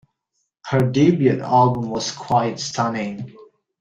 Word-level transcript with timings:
Her 0.65 0.79
debut 0.79 1.41
album 1.41 1.91
was 1.91 2.11
quite 2.11 2.59
stunning. 2.59 3.35